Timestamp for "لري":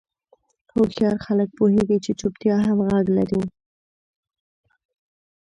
3.17-3.41